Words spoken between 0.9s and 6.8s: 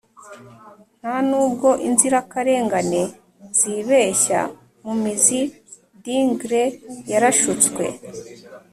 ntanubwo inzirakarengane zibeshya mu mizi dingle